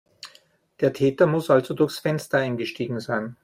Der 0.79 0.93
Täter 0.93 1.27
muss 1.27 1.51
also 1.51 1.75
durchs 1.75 1.99
Fenster 1.99 2.39
eingestiegen 2.39 2.99
sein. 2.99 3.37